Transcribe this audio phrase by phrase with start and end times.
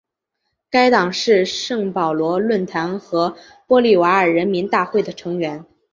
[0.71, 5.63] 该党是圣保罗论坛和玻利瓦尔人民大会的成员。